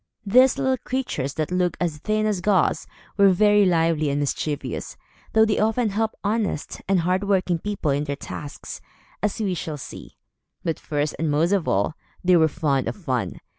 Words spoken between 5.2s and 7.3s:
though they often helped honest and hard